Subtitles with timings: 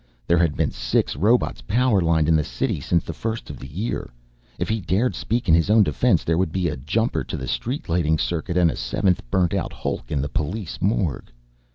[0.25, 3.67] There had been six robots power lined in the city since the first of the
[3.67, 4.09] year.
[4.57, 7.47] If he dared speak in his own defense there would be a jumper to the
[7.47, 11.31] street lighting circuit and a seventh burnt out hulk in the police morgue.